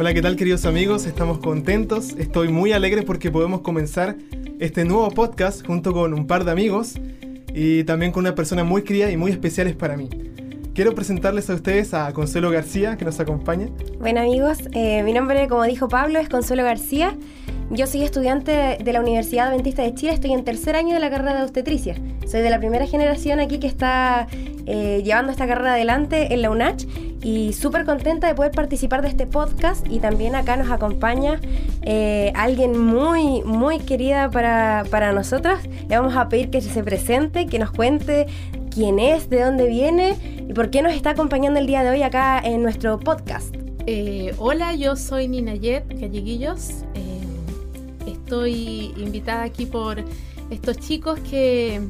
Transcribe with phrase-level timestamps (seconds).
[0.00, 1.06] Hola, ¿qué tal queridos amigos?
[1.06, 4.14] Estamos contentos, estoy muy alegre porque podemos comenzar
[4.60, 6.94] este nuevo podcast junto con un par de amigos
[7.52, 10.08] y también con una persona muy querida y muy especiales para mí.
[10.72, 13.70] Quiero presentarles a ustedes a Consuelo García, que nos acompaña.
[13.98, 17.16] Bueno amigos, eh, mi nombre, como dijo Pablo, es Consuelo García.
[17.70, 21.10] Yo soy estudiante de la Universidad Adventista de Chile, estoy en tercer año de la
[21.10, 21.96] carrera de obstetricia.
[22.24, 24.28] Soy de la primera generación aquí que está
[24.64, 26.86] eh, llevando esta carrera adelante en la UNACH
[27.22, 31.40] y súper contenta de poder participar de este podcast y también acá nos acompaña
[31.82, 35.60] eh, alguien muy, muy querida para, para nosotras.
[35.88, 38.26] Le vamos a pedir que se presente, que nos cuente
[38.70, 40.16] quién es, de dónde viene
[40.48, 43.54] y por qué nos está acompañando el día de hoy acá en nuestro podcast.
[43.86, 46.84] Eh, hola, yo soy Nina Yet Galleguillos
[48.28, 50.04] estoy invitada aquí por
[50.50, 51.80] estos chicos que,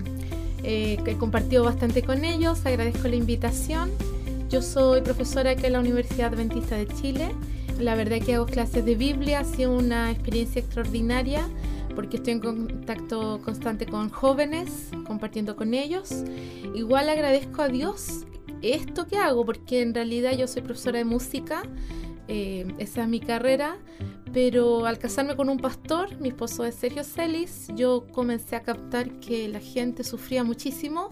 [0.63, 2.65] eh, he compartido bastante con ellos.
[2.65, 3.91] Agradezco la invitación.
[4.49, 7.35] Yo soy profesora aquí en la Universidad Adventista de Chile.
[7.79, 11.47] La verdad que hago clases de Biblia, ha sido una experiencia extraordinaria
[11.95, 16.25] porque estoy en contacto constante con jóvenes, compartiendo con ellos.
[16.75, 18.25] Igual agradezco a Dios
[18.63, 21.63] esto que hago, porque en realidad yo soy profesora de música,
[22.27, 23.77] eh, esa es mi carrera,
[24.33, 29.21] pero al casarme con un pastor, mi esposo es Sergio Celis, yo comencé a captar
[29.21, 31.11] que la gente sufría muchísimo,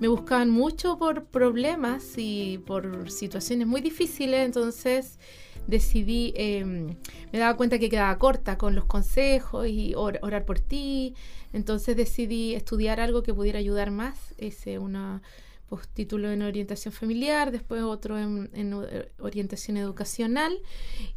[0.00, 5.18] me buscaban mucho por problemas y por situaciones muy difíciles, entonces
[5.66, 6.96] decidí, em,
[7.32, 11.14] me daba cuenta que quedaba corta con los consejos y orar por ti,
[11.52, 15.22] entonces decidí estudiar algo que pudiera ayudar más, es una
[15.68, 18.74] postítulo en orientación familiar, después otro en,
[19.18, 20.58] orientación educacional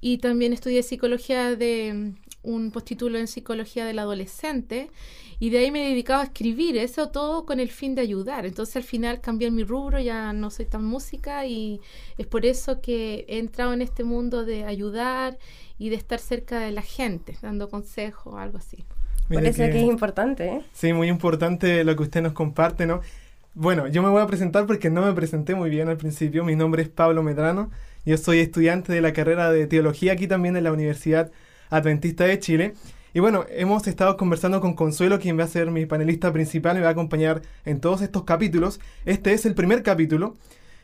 [0.02, 4.90] y también estudié psicología de un postítulo en psicología del adolescente
[5.40, 8.46] y de ahí me dedicaba a escribir, eso todo con el fin de ayudar.
[8.46, 11.82] Entonces al final cambié mi rubro, ya no soy tan música y
[12.18, 15.40] es por eso que he entrado en este mundo de ayudar
[15.80, 18.86] y de estar cerca de la gente, dando consejos, algo así.
[19.30, 20.62] por eso que, es importante, ¿eh?
[20.74, 23.02] Sí, muy importante lo que usted nos comparte, ¿no?
[23.54, 26.46] Bueno, yo me voy a presentar porque no me presenté muy bien al principio.
[26.46, 27.70] Mi nombre es Pablo Medrano.
[28.06, 31.32] Yo soy estudiante de la carrera de teología aquí también en la Universidad
[31.70, 32.76] Adventista de Chile.
[33.14, 36.82] Y bueno, hemos estado conversando con Consuelo, quien va a ser mi panelista principal, me
[36.82, 38.80] va a acompañar en todos estos capítulos.
[39.04, 40.38] Este es el primer capítulo.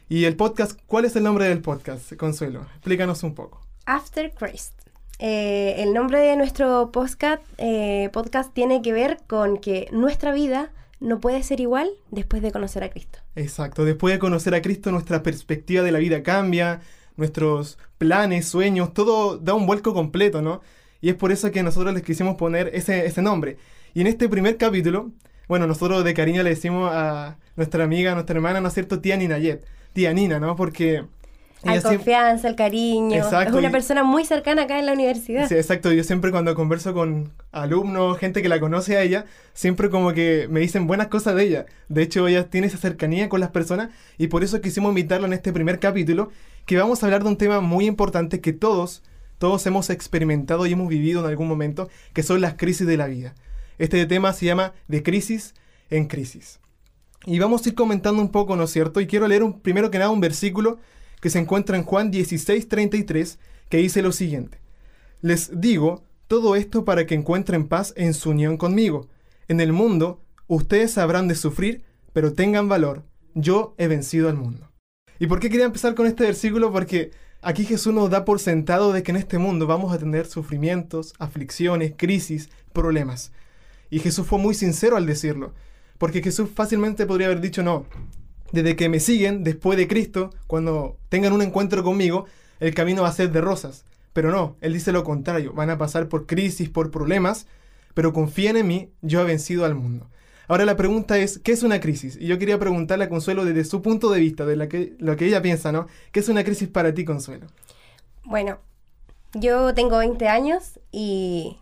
[0.09, 2.63] Y el podcast, ¿cuál es el nombre del podcast, Consuelo?
[2.75, 3.61] Explícanos un poco.
[3.85, 4.73] After Christ.
[5.19, 10.69] Eh, el nombre de nuestro podcast, eh, podcast tiene que ver con que nuestra vida
[10.99, 13.19] no puede ser igual después de conocer a Cristo.
[13.35, 16.81] Exacto, después de conocer a Cristo nuestra perspectiva de la vida cambia,
[17.15, 20.61] nuestros planes, sueños, todo da un vuelco completo, ¿no?
[21.01, 23.57] Y es por eso que nosotros les quisimos poner ese, ese nombre.
[23.93, 25.11] Y en este primer capítulo,
[25.47, 28.99] bueno, nosotros de cariño le decimos a nuestra amiga, a nuestra hermana, ¿no es cierto?
[28.99, 29.63] Tía Ninayet.
[29.93, 30.55] Tía Nina, ¿no?
[30.55, 31.05] Porque
[31.63, 33.15] hay confianza, el cariño.
[33.15, 35.47] Es una persona muy cercana acá en la universidad.
[35.47, 35.91] Sí, exacto.
[35.91, 40.47] Yo siempre cuando converso con alumnos, gente que la conoce a ella, siempre como que
[40.49, 41.65] me dicen buenas cosas de ella.
[41.89, 45.33] De hecho, ella tiene esa cercanía con las personas y por eso quisimos invitarla en
[45.33, 46.31] este primer capítulo,
[46.65, 49.03] que vamos a hablar de un tema muy importante que todos,
[49.37, 53.07] todos hemos experimentado y hemos vivido en algún momento, que son las crisis de la
[53.07, 53.33] vida.
[53.79, 55.53] Este tema se llama De crisis
[55.89, 56.59] en crisis.
[57.25, 59.01] Y vamos a ir comentando un poco, ¿no es cierto?
[59.01, 60.79] Y quiero leer un, primero que nada un versículo
[61.21, 63.37] que se encuentra en Juan 16:33,
[63.69, 64.59] que dice lo siguiente.
[65.21, 69.07] Les digo todo esto para que encuentren paz en su unión conmigo.
[69.47, 71.83] En el mundo ustedes habrán de sufrir,
[72.13, 73.03] pero tengan valor.
[73.33, 74.69] Yo he vencido al mundo.
[75.19, 76.71] ¿Y por qué quería empezar con este versículo?
[76.71, 77.11] Porque
[77.41, 81.13] aquí Jesús nos da por sentado de que en este mundo vamos a tener sufrimientos,
[81.17, 83.31] aflicciones, crisis, problemas.
[83.89, 85.53] Y Jesús fue muy sincero al decirlo,
[85.97, 87.85] porque Jesús fácilmente podría haber dicho, no,
[88.51, 92.25] desde que me siguen después de Cristo, cuando tengan un encuentro conmigo,
[92.59, 93.85] el camino va a ser de rosas.
[94.13, 97.47] Pero no, Él dice lo contrario, van a pasar por crisis, por problemas,
[97.93, 100.09] pero confíen en mí, yo he vencido al mundo.
[100.47, 102.17] Ahora la pregunta es, ¿qué es una crisis?
[102.19, 105.17] Y yo quería preguntarle a Consuelo desde su punto de vista, de la que, lo
[105.17, 105.87] que ella piensa, ¿no?
[106.11, 107.47] ¿Qué es una crisis para ti, Consuelo?
[108.23, 108.59] Bueno,
[109.33, 111.57] yo tengo 20 años y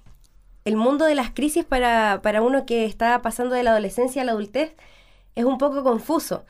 [0.65, 4.25] el mundo de las crisis para, para uno que está pasando de la adolescencia a
[4.25, 4.75] la adultez
[5.35, 6.45] es un poco confuso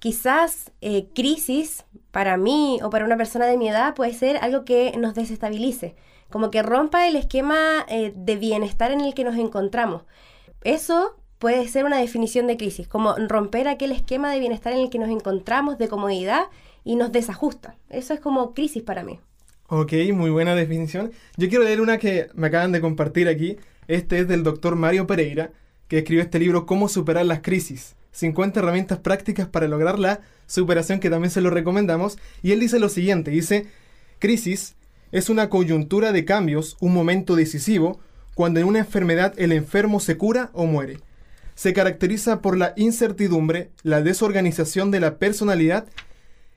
[0.00, 4.64] quizás eh, crisis para mí o para una persona de mi edad puede ser algo
[4.64, 5.96] que nos desestabilice,
[6.30, 10.02] como que rompa el esquema eh, de bienestar en el que nos encontramos.
[10.62, 14.90] Eso puede ser una definición de crisis, como romper aquel esquema de bienestar en el
[14.90, 16.46] que nos encontramos, de comodidad,
[16.84, 17.76] y nos desajusta.
[17.90, 19.20] Eso es como crisis para mí.
[19.68, 21.12] Ok, muy buena definición.
[21.36, 23.58] Yo quiero leer una que me acaban de compartir aquí.
[23.86, 25.52] Este es del doctor Mario Pereira,
[25.86, 27.94] que escribió este libro Cómo superar las crisis.
[28.12, 32.18] 50 herramientas prácticas para lograr la superación que también se lo recomendamos.
[32.42, 33.66] Y él dice lo siguiente, dice,
[34.18, 34.74] crisis
[35.10, 37.98] Es una coyuntura de cambios, un momento decisivo,
[38.34, 41.00] cuando en una enfermedad el enfermo se cura o muere.
[41.54, 45.86] Se caracteriza por la incertidumbre, la desorganización de la personalidad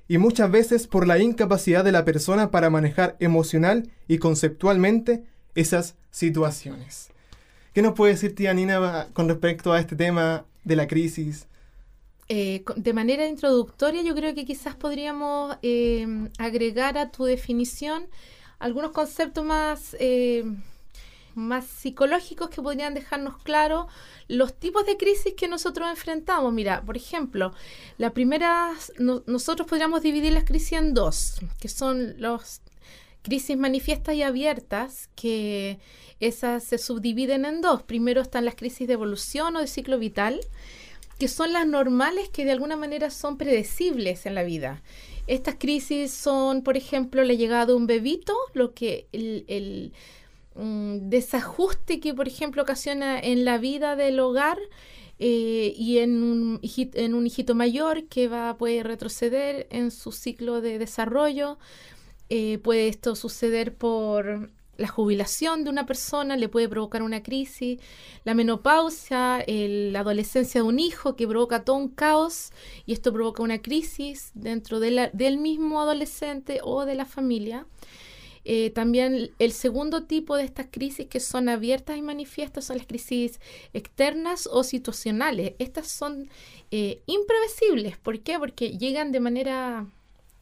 [0.08, 5.24] y muchas veces por la incapacidad de la persona para manejar emocional y conceptualmente
[5.56, 7.10] esas situaciones.
[7.74, 11.48] ¿Qué nos puede decir tía Nina con respecto a este tema de la crisis?
[12.30, 18.08] Eh, de manera introductoria, yo creo que quizás podríamos eh, agregar a tu definición
[18.58, 20.46] algunos conceptos más, eh,
[21.36, 23.88] más psicológicos que podrían dejarnos claro
[24.30, 26.54] los tipos de crisis que nosotros enfrentamos.
[26.54, 27.54] Mira, por ejemplo,
[27.98, 28.72] la primera,
[29.26, 32.62] nosotros podríamos dividir las crisis en dos, que son los
[33.22, 35.80] crisis manifiestas y abiertas, que
[36.20, 37.84] esas se subdividen en dos.
[37.84, 40.40] Primero están las crisis de evolución o de ciclo vital,
[41.20, 44.82] que son las normales que de alguna manera son predecibles en la vida.
[45.28, 49.94] Estas crisis son, por ejemplo, la llegada de un bebito, lo que el,
[50.56, 54.58] mm, desajuste que, por ejemplo, ocasiona en la vida del hogar
[55.20, 59.92] eh, y en un, hijito, en un hijito mayor que va a poder retroceder en
[59.92, 61.60] su ciclo de desarrollo.
[62.34, 67.82] Eh, puede esto suceder por la jubilación de una persona le puede provocar una crisis,
[68.24, 72.54] la menopausia, la adolescencia de un hijo que provoca todo un caos
[72.86, 77.68] y esto provoca una crisis dentro del mismo adolescente o de la familia.
[78.46, 82.88] Eh, también el segundo tipo de estas crisis que son abiertas y manifiestas son las
[82.88, 83.42] crisis
[83.74, 85.56] externas o situacionales.
[85.60, 86.30] Estas son
[86.72, 87.98] eh, imprevisibles.
[87.98, 88.40] ¿Por qué?
[88.40, 89.86] Porque llegan de manera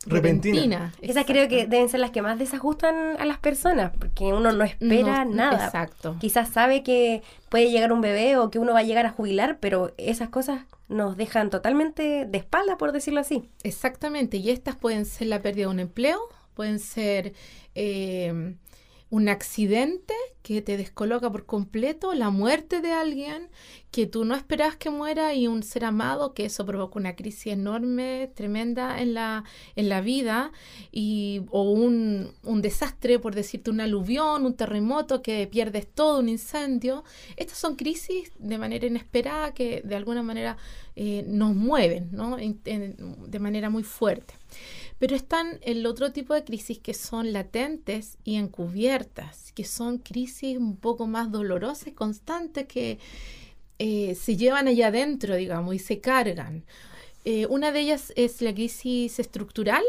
[0.06, 0.94] repentina.
[1.01, 4.63] Esas creo que deben ser las que más desajustan a las personas, porque uno no
[4.63, 5.66] espera nada.
[5.66, 6.16] Exacto.
[6.19, 9.57] Quizás sabe que puede llegar un bebé o que uno va a llegar a jubilar,
[9.60, 13.50] pero esas cosas nos dejan totalmente de espalda, por decirlo así.
[13.63, 16.19] Exactamente, y estas pueden ser la pérdida de un empleo,
[16.54, 17.34] pueden ser
[17.75, 18.56] eh,
[19.10, 20.13] un accidente
[20.56, 23.50] que te descoloca por completo, la muerte de alguien
[23.92, 27.54] que tú no esperabas que muera y un ser amado, que eso provoca una crisis
[27.54, 29.44] enorme, tremenda en la,
[29.75, 30.51] en la vida,
[30.92, 36.30] y, o un, un desastre, por decirte, un aluvión, un terremoto que pierdes todo, un
[36.30, 37.04] incendio.
[37.36, 40.57] Estas son crisis de manera inesperada que de alguna manera
[40.95, 42.38] eh, nos mueven ¿no?
[42.38, 44.34] de manera muy fuerte.
[44.98, 50.39] Pero están el otro tipo de crisis que son latentes y encubiertas, que son crisis
[50.44, 53.00] un poco más dolorosas constantes que
[53.78, 56.66] eh, se llevan allá adentro, digamos, y se cargan.
[57.26, 59.84] Eh, una de ellas es la crisis estructural,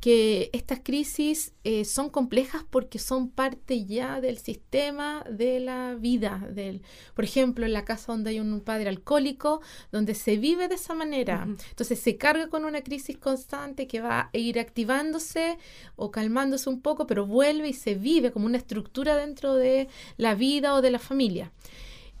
[0.00, 6.46] que estas crisis eh, son complejas porque son parte ya del sistema de la vida.
[6.50, 6.82] Del,
[7.14, 9.60] por ejemplo, en la casa donde hay un padre alcohólico,
[9.90, 11.46] donde se vive de esa manera.
[11.70, 15.58] Entonces se carga con una crisis constante que va a ir activándose
[15.96, 20.34] o calmándose un poco, pero vuelve y se vive como una estructura dentro de la
[20.34, 21.52] vida o de la familia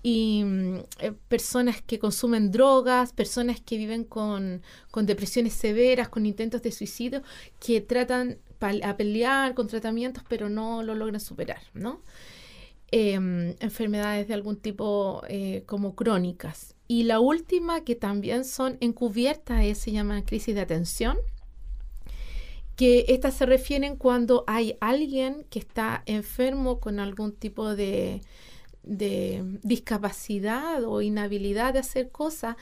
[0.02, 4.62] y mm, eh, personas que consumen drogas, personas que viven con,
[4.94, 7.22] depresiones severas, con intentos de suicidio,
[7.60, 8.38] que tratan
[8.82, 12.02] a pelear con tratamientos pero no lo logran superar, ¿no?
[12.90, 16.74] Em, enfermedades de algún tipo eh, como crónicas.
[16.88, 21.18] Y la última que también son encubiertas se llama crisis de atención,
[22.76, 28.22] que estas se refieren cuando hay alguien que está enfermo con algún tipo de,
[28.88, 32.56] de discapacidad o inhabilidad de hacer cosas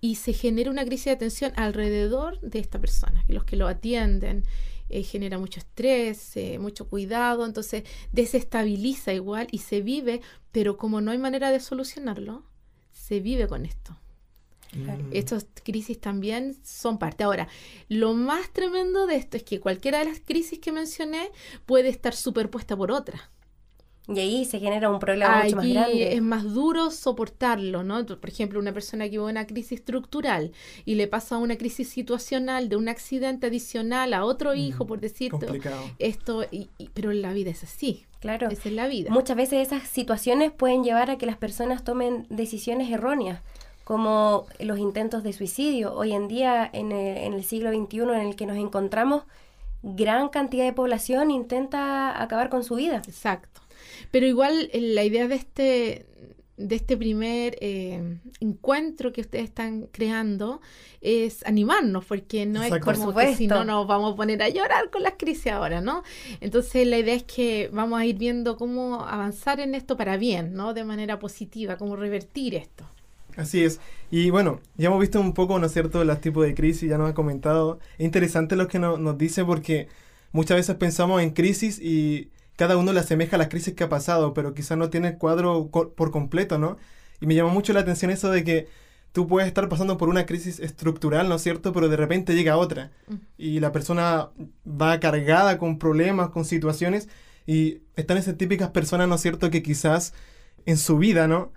[0.00, 3.66] y se genera una crisis de atención alrededor de esta persona, que los que lo
[3.68, 4.44] atienden
[4.88, 11.00] eh, genera mucho estrés, eh, mucho cuidado, entonces desestabiliza igual y se vive, pero como
[11.00, 12.44] no hay manera de solucionarlo,
[12.92, 13.96] se vive con esto.
[14.74, 15.10] Mm.
[15.12, 17.24] Estas crisis también son parte.
[17.24, 17.48] Ahora,
[17.88, 21.30] lo más tremendo de esto es que cualquiera de las crisis que mencioné
[21.64, 23.30] puede estar superpuesta por otra.
[24.08, 26.14] Y ahí se genera un problema mucho más grande.
[26.14, 28.04] Es más duro soportarlo, ¿no?
[28.04, 30.50] Por ejemplo, una persona que vive una crisis estructural
[30.84, 35.00] y le pasa una crisis situacional de un accidente adicional a otro mm, hijo, por
[35.00, 35.46] decirte.
[36.00, 38.04] Esto, y, pero la vida es así.
[38.20, 38.48] Claro.
[38.50, 39.10] Esa es la vida.
[39.10, 43.40] Muchas veces esas situaciones pueden llevar a que las personas tomen decisiones erróneas,
[43.84, 45.94] como los intentos de suicidio.
[45.94, 49.24] Hoy en día, en el, en el siglo XXI en el que nos encontramos,
[49.82, 53.02] gran cantidad de población intenta acabar con su vida.
[53.06, 53.61] Exacto.
[54.12, 56.06] Pero igual eh, la idea de este,
[56.56, 60.60] de este primer eh, encuentro que ustedes están creando
[61.00, 64.90] es animarnos, porque no es como que si no nos vamos a poner a llorar
[64.90, 66.04] con las crisis ahora, ¿no?
[66.40, 70.52] Entonces la idea es que vamos a ir viendo cómo avanzar en esto para bien,
[70.54, 70.74] ¿no?
[70.74, 72.84] De manera positiva, cómo revertir esto.
[73.36, 73.80] Así es.
[74.10, 76.98] Y bueno, ya hemos visto un poco, ¿no es cierto?, los tipos de crisis, ya
[76.98, 77.80] nos ha comentado.
[77.96, 79.88] Es interesante lo que nos dice porque
[80.32, 83.88] muchas veces pensamos en crisis y cada uno le asemeja a las crisis que ha
[83.88, 86.76] pasado, pero quizás no tiene el cuadro por completo, ¿no?
[87.20, 88.68] Y me llama mucho la atención eso de que
[89.12, 91.72] tú puedes estar pasando por una crisis estructural, ¿no es cierto?
[91.72, 93.14] Pero de repente llega otra mm.
[93.38, 94.30] y la persona
[94.66, 97.08] va cargada con problemas, con situaciones
[97.46, 100.14] y están esas típicas personas, ¿no es cierto?, que quizás
[100.66, 101.52] en su vida, ¿no?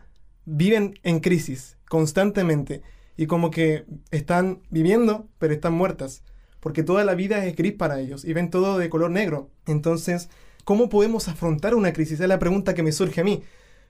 [0.46, 2.82] Viven en crisis constantemente
[3.18, 6.24] y como que están viviendo, pero están muertas,
[6.60, 9.50] porque toda la vida es gris para ellos y ven todo de color negro.
[9.66, 10.30] Entonces,
[10.66, 12.20] ¿cómo podemos afrontar una crisis?
[12.20, 13.44] Es la pregunta que me surge a mí,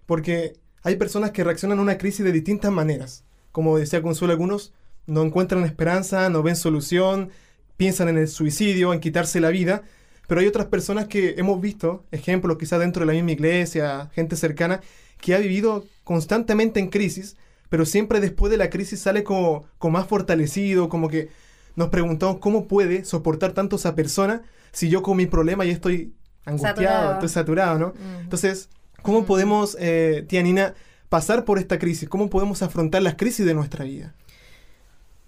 [0.06, 0.54] porque
[0.84, 3.24] hay personas que reaccionan a una crisis de distintas maneras.
[3.52, 4.74] Como decía Consuelo, algunos
[5.08, 7.32] no encuentran esperanza, no ven solución,
[7.78, 9.84] piensan en el suicidio, en quitarse la vida,
[10.28, 14.36] pero hay otras personas que hemos visto, ejemplos quizás dentro de la misma iglesia, gente
[14.36, 14.82] cercana,
[15.22, 17.38] que ha vivido constantemente en crisis,
[17.70, 21.30] pero siempre después de la crisis sale como, más fortalecido, como que
[21.76, 26.14] nos preguntamos cómo puede soportar tanto esa persona si yo con mi problema ya estoy
[26.46, 27.94] angustiado, estoy saturado, ¿no?
[28.22, 28.70] Entonces,
[29.02, 30.74] ¿cómo podemos, eh, tía Nina,
[31.10, 32.08] pasar por esta crisis?
[32.08, 34.14] ¿Cómo podemos afrontar las crisis de nuestra vida?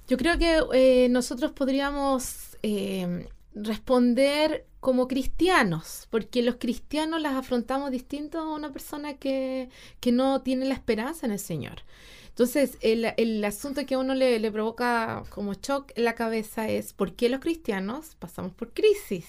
[0.07, 7.91] Yo creo que eh, nosotros podríamos eh, responder como cristianos, porque los cristianos las afrontamos
[7.91, 9.69] distinto a una persona que,
[10.12, 11.81] no tiene la esperanza en el Señor.
[12.29, 16.93] Entonces, el, asunto que a uno le, le, provoca como shock en la cabeza es
[16.93, 19.25] por qué los cristianos pasamos por crisis.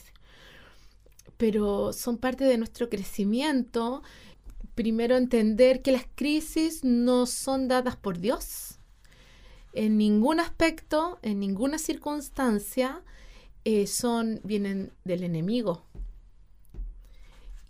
[1.39, 4.03] Pero son parte de nuestro crecimiento.
[4.75, 8.79] Primero, entender que las crisis no son dadas por Dios.
[9.73, 13.03] En ningún aspecto, en ninguna circunstancia,
[13.65, 15.88] eh, son, vienen del enemigo.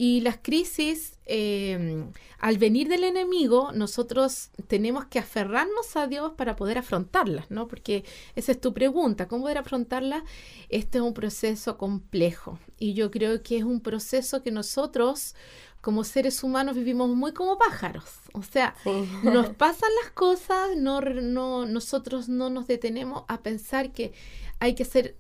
[0.01, 6.55] Y las crisis, em, al venir del enemigo, nosotros tenemos que aferrarnos a Dios para
[6.55, 7.67] poder afrontarlas, ¿no?
[7.67, 8.05] Porque
[8.37, 10.23] esa es tu pregunta, ¿cómo poder afrontarlas?
[10.69, 15.35] Este es un proceso complejo y yo creo que es un proceso que nosotros
[15.81, 18.05] como seres humanos vivimos muy como pájaros.
[18.33, 18.77] O sea,
[19.25, 24.13] nos pasan las cosas, no, no, nosotros no nos detenemos a pensar que
[24.61, 25.17] hay que ser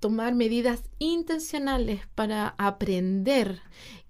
[0.00, 3.60] tomar medidas intencionales para aprender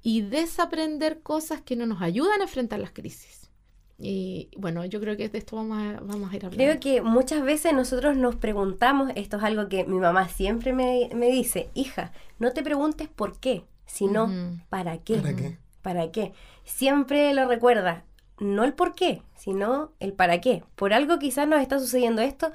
[0.03, 3.51] y desaprender cosas que no nos ayudan a enfrentar las crisis.
[3.99, 6.57] Y bueno, yo creo que de esto vamos a, vamos a ir hablando.
[6.57, 11.09] Creo que muchas veces nosotros nos preguntamos, esto es algo que mi mamá siempre me,
[11.31, 14.31] dice, hija, no te preguntes por qué, sino
[14.69, 15.17] para qué.
[15.17, 15.59] ¿Para qué?
[15.81, 16.33] ¿Para qué?
[16.65, 18.05] Siempre lo recuerda,
[18.39, 20.63] no el por qué, sino el para qué.
[20.75, 22.53] Por algo quizás nos está sucediendo esto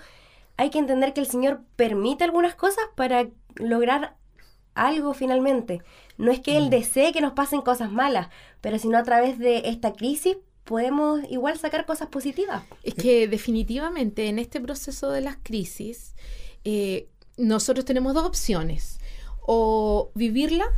[0.61, 4.15] hay que entender que el Señor permite algunas cosas para lograr
[4.75, 5.81] algo finalmente.
[6.19, 6.69] No es que Él mm.
[6.69, 8.27] desee que nos pasen cosas malas,
[8.61, 12.61] pero sino a través de esta crisis podemos igual sacar cosas positivas.
[12.83, 16.13] Es que definitivamente en este proceso de las crisis
[16.63, 18.99] eh, nosotros tenemos dos opciones.
[19.41, 20.69] O vivirlas,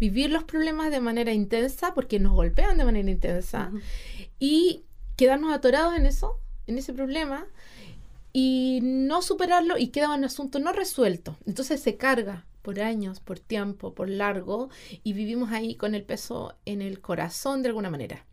[0.00, 3.70] vivir los problemas de manera intensa, porque nos golpean de manera intensa,
[4.40, 4.82] y
[5.14, 7.46] quedarnos atorados en eso, en ese problema,
[8.40, 11.36] y no superarlo y queda un asunto no resuelto.
[11.44, 14.68] Entonces se carga por años, por tiempo, por largo
[15.02, 18.24] y vivimos ahí con el peso en el corazón de alguna manera.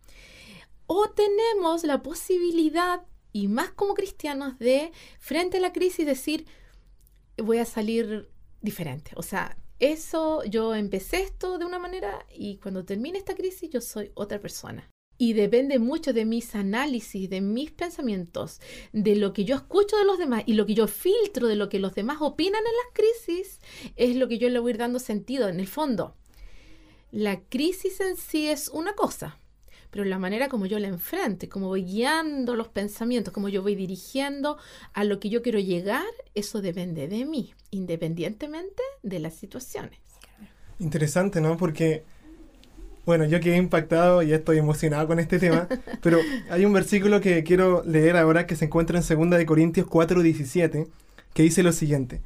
[0.85, 3.01] O tenemos la posibilidad,
[3.33, 6.45] y más como cristianos, de frente a la crisis decir,
[7.37, 8.29] voy a salir
[8.61, 9.09] diferente.
[9.15, 13.81] O sea, eso, yo empecé esto de una manera y cuando termine esta crisis yo
[13.81, 18.59] soy otra persona y depende mucho de mis análisis, de mis pensamientos,
[18.91, 21.69] de lo que yo escucho de los demás y lo que yo filtro de lo
[21.69, 23.59] que los demás opinan en las crisis,
[23.95, 26.15] es lo que yo le voy a ir dando sentido en el fondo.
[27.11, 29.39] La crisis en sí es una cosa,
[29.89, 33.75] pero la manera como yo la enfrente, como voy guiando los pensamientos, como yo voy
[33.75, 34.57] dirigiendo
[34.91, 36.03] a lo que yo quiero llegar,
[36.33, 39.99] eso depende de mí, independientemente de las situaciones.
[40.79, 41.55] Interesante, ¿no?
[41.55, 42.03] Porque
[43.05, 45.67] bueno, yo quedé impactado y estoy emocionado con este tema,
[46.01, 46.19] pero
[46.49, 50.87] hay un versículo que quiero leer ahora que se encuentra en 2 de Corintios 4:17,
[51.33, 52.21] que dice lo siguiente: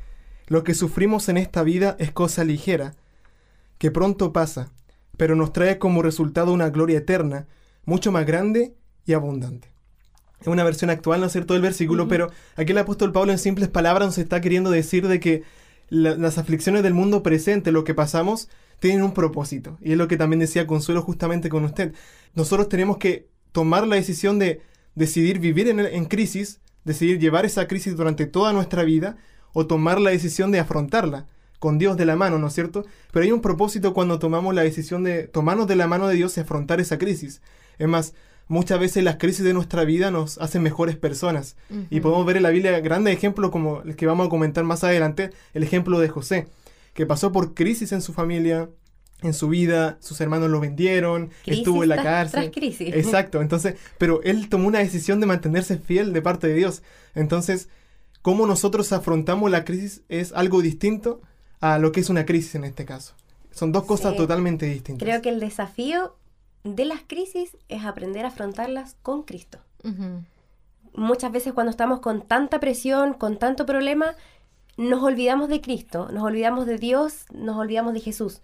[0.48, 2.96] Lo que sufrimos en esta vida es cosa ligera,
[3.78, 4.72] que pronto pasa,
[5.18, 7.48] pero nos trae como resultado una gloria eterna,
[7.86, 8.74] mucho más grande
[9.06, 9.70] y abundante.
[10.40, 13.40] Es una versión actual, no es cierto, del versículo, pero aquí el apóstol Pablo en
[13.40, 15.44] simples palabras nos está queriendo decir de que
[15.90, 18.48] las aflicciones del mundo presente, lo que pasamos,
[18.80, 19.78] tienen un propósito.
[19.82, 21.94] Y es lo que también decía Consuelo justamente con usted.
[22.34, 24.62] Nosotros tenemos que tomar la decisión de
[24.96, 29.18] decidir vivir en, en crisis, decidir llevar esa crisis durante toda nuestra vida
[29.54, 31.28] o tomar la decisión de afrontarla
[31.60, 32.86] con Dios de la mano, ¿no es cierto?
[33.12, 36.38] Pero hay un propósito cuando tomamos la decisión de tomarnos de la mano de Dios
[36.38, 37.42] y afrontar esa crisis.
[37.78, 38.14] Es más,
[38.48, 41.58] muchas veces las crisis de nuestra vida nos hacen mejores personas.
[41.90, 44.86] Y podemos ver en la Biblia grandes ejemplos como el que vamos a comentar más
[44.86, 46.48] adelante, el ejemplo de José
[46.94, 48.70] que pasó por crisis en su familia,
[49.22, 52.44] en su vida, sus hermanos lo vendieron, Crisis estuvo en la cárcel.
[52.44, 52.94] tras crisis.
[52.94, 56.84] Exacto, entonces, pero él tomó una decisión de mantenerse fiel de parte de Dios.
[57.16, 57.68] Entonces,
[58.22, 61.22] cómo nosotros afrontamos la crisis es algo distinto
[61.60, 63.14] a lo que es una crisis en este caso.
[63.52, 64.18] Son dos cosas Sí.
[64.18, 65.06] totalmente distintas.
[65.06, 66.16] Creo que el desafío
[66.64, 69.60] de las crisis es aprender a afrontarlas con Cristo.
[70.94, 74.16] Muchas veces cuando estamos con tanta presión, con tanto problema,
[74.80, 78.40] nos olvidamos de Cristo, nos olvidamos de Dios, nos olvidamos de Jesús.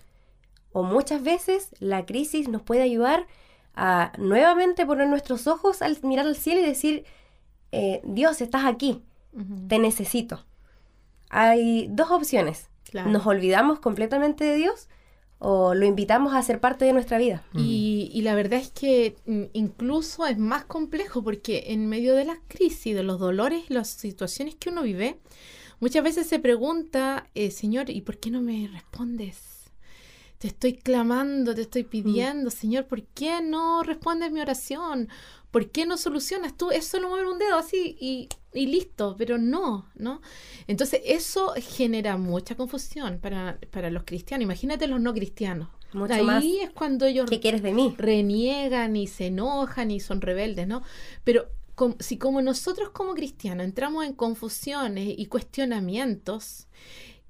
[0.73, 3.25] O muchas veces la crisis nos puede ayudar
[3.73, 7.05] a nuevamente poner nuestros ojos al mirar al cielo y decir,
[7.71, 9.01] eh, Dios, estás aquí,
[9.69, 10.45] te necesito.
[11.29, 12.69] Hay dos opciones.
[12.91, 13.11] Claro.
[13.11, 14.89] Nos olvidamos completamente de Dios
[15.39, 17.43] o lo invitamos a ser parte de nuestra vida.
[17.53, 22.25] Y, y la verdad es que mm, incluso es más complejo porque en medio de
[22.25, 25.17] las crisis, de los dolores y las situaciones que uno vive,
[25.79, 29.71] muchas veces se pregunta, eh, Señor, ¿y por qué no me respondes?
[30.37, 35.09] Te estoy clamando, te estoy pidiendo, Señor, ¿por qué no respondes mi oración?
[35.51, 36.71] ¿Por qué no solucionas tú?
[36.71, 40.21] Es solo mover un dedo así y, y listo, pero no, ¿no?
[40.67, 44.43] Entonces eso genera mucha confusión para, para los cristianos.
[44.43, 45.69] Imagínate los no cristianos.
[45.93, 46.43] Mucho Ahí más.
[46.43, 47.95] es cuando ellos ¿Qué quieres de mí?
[47.97, 50.83] reniegan y se enojan y son rebeldes, ¿no?
[51.23, 51.47] Pero
[51.99, 56.67] si como nosotros como cristianos entramos en confusiones y cuestionamientos,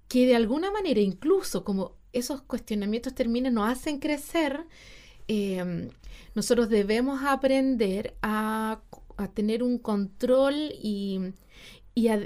[0.08, 4.66] que de alguna manera incluso como esos cuestionamientos terminan, nos hacen crecer,
[5.28, 5.90] eh,
[6.36, 8.82] nosotros debemos aprender a,
[9.18, 11.34] a tener un control y,
[11.94, 12.20] y a,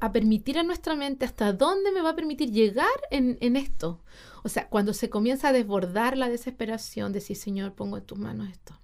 [0.00, 4.00] a permitir a nuestra mente hasta dónde me va a permitir llegar en, en esto.
[4.42, 8.50] O sea, cuando se comienza a desbordar la desesperación, decir, Señor, pongo en tus manos
[8.50, 8.78] esto.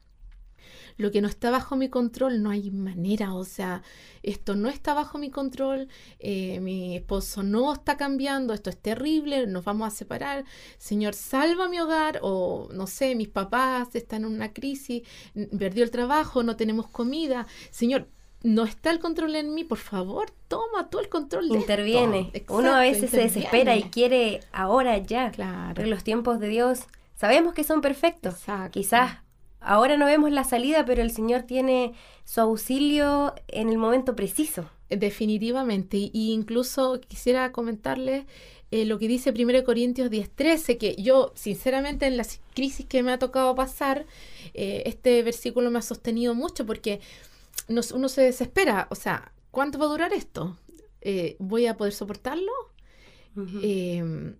[1.01, 3.35] Lo que no está bajo mi control, no hay manera.
[3.35, 3.83] O sea,
[4.23, 5.89] esto no está bajo mi control,
[6.19, 10.45] eh, mi esposo no está cambiando, esto es terrible, nos vamos a separar.
[10.77, 15.03] Señor, salva mi hogar, o no sé, mis papás están en una crisis,
[15.59, 17.47] perdió el trabajo, no tenemos comida.
[17.71, 18.07] Señor,
[18.43, 21.61] no está el control en mí, por favor, toma tú el control de esto.
[21.61, 22.31] Interviene.
[22.33, 25.31] Exacto, Uno a veces se desespera y quiere ahora ya.
[25.31, 25.73] Claro.
[25.75, 26.81] Pero los tiempos de Dios
[27.15, 28.35] sabemos que son perfectos.
[28.35, 28.73] Exacto.
[28.73, 29.19] Quizás
[29.61, 31.93] ahora no vemos la salida, pero el Señor tiene
[32.25, 34.71] su auxilio en el momento preciso.
[34.89, 35.97] Definitivamente.
[36.13, 38.25] Y incluso quisiera comentarles
[38.73, 43.13] eh, lo que dice 1 Corintios 10:13, que yo, sinceramente, en las crisis que me
[43.13, 44.07] ha tocado pasar,
[44.55, 47.01] eh, este versículo me ha sostenido mucho porque
[47.69, 48.87] nos- uno se desespera.
[48.91, 50.57] O sea, ¿cuánto va a durar esto?
[51.03, 52.53] Eh, ¿Voy a poder soportarlo?
[53.63, 54.35] Eh,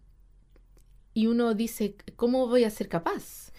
[1.15, 3.50] y uno dice, ¿cómo voy a ser capaz?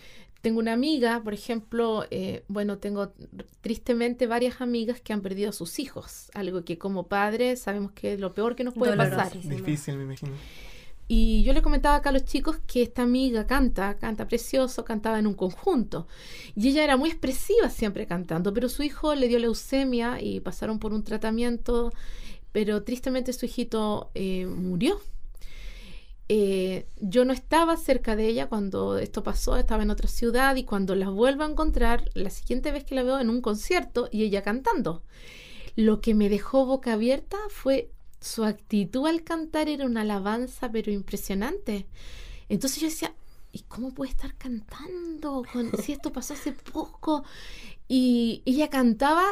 [0.42, 3.14] Tengo una amiga, por ejemplo, eh, bueno, tengo
[3.62, 8.14] tristemente varias amigas que han perdido a sus hijos, algo que como padres sabemos que
[8.14, 9.32] es lo peor que nos puede pasar.
[9.40, 10.34] Difícil, me imagino.
[11.14, 15.20] Y yo le comentaba acá a los chicos que esta amiga canta, canta precioso, cantaba
[15.20, 16.08] en un conjunto.
[16.56, 20.80] Y ella era muy expresiva siempre cantando, pero su hijo le dio leucemia y pasaron
[20.80, 21.92] por un tratamiento,
[22.54, 25.02] pero tristemente su hijito eh, murió.
[26.34, 30.64] Eh, yo no estaba cerca de ella cuando esto pasó, estaba en otra ciudad y
[30.64, 34.24] cuando la vuelvo a encontrar, la siguiente vez que la veo en un concierto y
[34.24, 35.04] ella cantando.
[35.76, 37.92] Lo que me dejó boca abierta fue
[38.22, 41.86] su actitud al cantar, era una alabanza pero impresionante.
[42.50, 43.14] Entonces yo decía,
[43.52, 47.26] ¿y cómo puede estar cantando con- si esto pasó hace poco?
[47.90, 49.24] Y ella cantaba,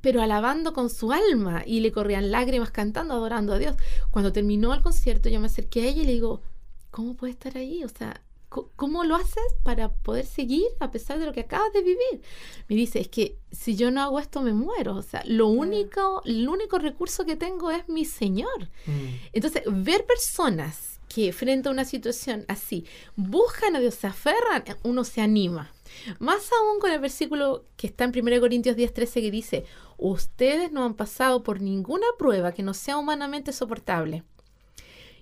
[0.00, 3.76] pero alabando con su alma y le corrían lágrimas cantando, adorando a Dios.
[4.10, 6.42] Cuando terminó el concierto yo me acerqué a ella y le digo,
[6.90, 7.84] ¿cómo puede estar ahí?
[7.84, 11.82] O sea, ¿cómo lo haces para poder seguir a pesar de lo que acabas de
[11.82, 12.22] vivir?
[12.68, 14.96] Me dice, es que si yo no hago esto me muero.
[14.96, 18.68] O sea, lo único, el único recurso que tengo es mi Señor.
[18.86, 19.14] Mm.
[19.32, 22.84] Entonces, ver personas que frente a una situación así
[23.16, 25.72] buscan a Dios, se aferran, uno se anima.
[26.18, 29.64] Más aún con el versículo que está en 1 Corintios 10:13 que dice,
[29.96, 34.22] ustedes no han pasado por ninguna prueba que no sea humanamente soportable.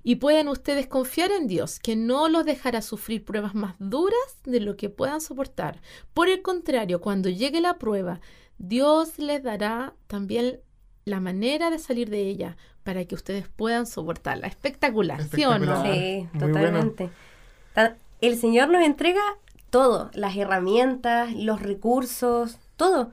[0.02, 4.60] Y pueden ustedes confiar en Dios, que no los dejará sufrir pruebas más duras de
[4.60, 5.80] lo que puedan soportar.
[6.14, 8.20] Por el contrario, cuando llegue la prueba,
[8.58, 10.60] Dios les dará también
[11.04, 14.46] la manera de salir de ella para que ustedes puedan soportarla.
[14.46, 15.64] Espectacular, ¿sí o no?
[15.84, 15.92] Espectacular.
[15.94, 17.10] Sí, muy totalmente.
[17.74, 19.20] Ta- El Señor nos entrega
[19.78, 23.10] todo, las herramientas, los recursos, todo.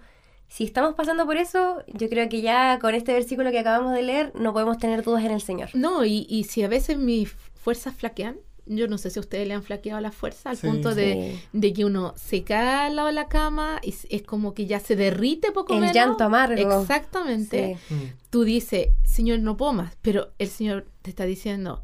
[0.48, 4.04] Si estamos pasando por eso, yo creo que ya con este versículo que acabamos de
[4.04, 5.70] leer no podemos tener dudas en el Señor.
[5.74, 9.46] No, y, y si a veces mis fuerzas flaquean, yo no sé si a ustedes
[9.48, 10.68] le han flaqueado la fuerza al Sí.
[10.68, 11.48] punto de, Sí.
[11.52, 14.66] de que uno se cae al lado de la cama y es- es como que
[14.68, 15.96] ya se derrite poco El menos.
[15.96, 16.82] llanto amargo.
[16.82, 17.78] Exactamente.
[17.90, 17.94] Sí.
[17.94, 18.00] Mm.
[18.30, 21.84] Tú dices, Señor, no puedo más, pero el Señor te está diciendo,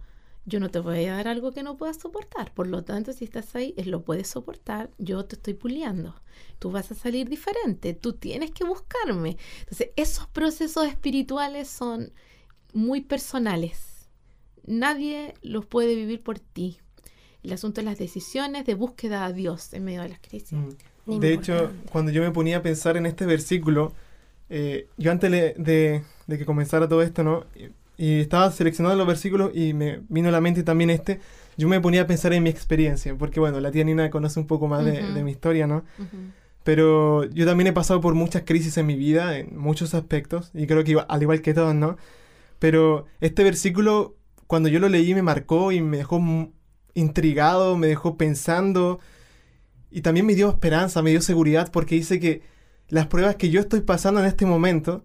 [0.50, 2.54] yo no te voy a dar algo que no puedas soportar.
[2.54, 6.16] Por lo tanto, si estás ahí, es lo puedes soportar, yo te estoy puliendo.
[6.58, 9.38] Tú vas a salir diferente, tú tienes que buscarme.
[9.60, 12.12] Entonces, esos procesos espirituales son
[12.74, 14.10] muy personales.
[14.66, 16.80] Nadie los puede vivir por ti.
[17.44, 20.58] El asunto es las decisiones de búsqueda a Dios en medio de las crisis.
[21.06, 21.20] Mm.
[21.20, 23.94] De hecho, cuando yo me ponía a pensar en este versículo,
[24.50, 27.46] eh, yo antes de, de, que comenzara todo esto, ¿no?
[28.00, 31.20] Y estaba seleccionando los versículos y me vino a la mente también este,
[31.58, 34.48] yo me ponía a pensar en mi experiencia, porque bueno, la tía Nina conoce un
[34.48, 35.84] poco más de, mi historia, ¿no?
[36.64, 40.66] Pero yo también he pasado por muchas crisis en mi vida, en muchos aspectos, y
[40.66, 41.98] creo que al igual que todos, ¿no?
[42.58, 44.16] Pero este versículo,
[44.48, 46.22] cuando yo lo leí, me marcó y me dejó
[46.94, 49.02] intrigado, me dejó pensando,
[49.92, 52.44] y también me dio esperanza, me dio seguridad, porque dice que
[52.88, 55.04] las pruebas que yo estoy pasando en este momento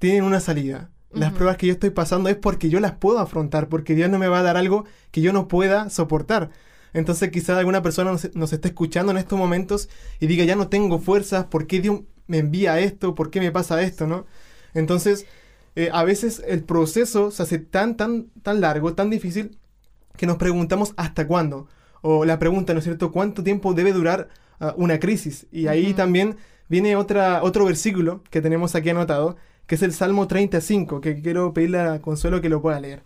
[0.00, 3.68] tienen una salida las pruebas que yo estoy pasando es porque yo las puedo afrontar,
[3.68, 6.50] porque Dios no me va a dar algo que yo no pueda soportar.
[6.92, 9.88] Entonces quizás alguna persona nos, esté escuchando en estos momentos
[10.20, 13.14] y diga, ya no tengo fuerzas, ¿por qué Dios me envía esto?
[13.14, 14.06] ¿Por qué me pasa esto?
[14.06, 14.26] ¿no?
[14.74, 15.26] Entonces,
[15.76, 19.58] eh, a veces el proceso se hace tan, tan, tan largo, tan difícil,
[20.16, 21.68] que nos preguntamos hasta cuándo.
[22.02, 24.28] O la pregunta, ¿no es cierto?, ¿cuánto tiempo debe durar
[24.60, 25.46] ah, una crisis?
[25.50, 26.36] Y ahí también
[26.68, 29.36] viene otra, otro versículo que tenemos aquí anotado,
[29.68, 33.02] que es el Salmo 35, que quiero pedirle a Consuelo que lo pueda leer.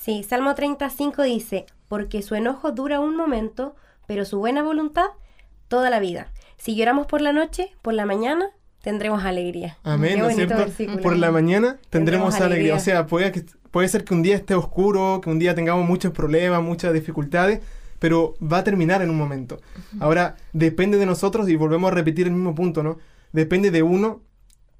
[0.00, 3.76] Sí, Salmo 35 dice, porque su enojo dura un momento,
[4.06, 5.08] pero su buena voluntad
[5.68, 6.32] toda la vida.
[6.56, 8.48] Si lloramos por la noche, por la mañana
[8.80, 9.76] tendremos alegría.
[9.82, 10.56] Amén, ¿no cierto?
[11.02, 12.76] Por la mañana tendremos, alegría.
[12.76, 16.12] O sea, puede, puede ser que un día esté oscuro, que un día tengamos muchos
[16.12, 17.60] problemas, muchas dificultades,
[17.98, 19.60] pero va a terminar en un momento.
[20.00, 22.96] Ahora, depende de nosotros, y volvemos a repetir el mismo punto, ¿no?
[23.32, 24.22] Depende de uno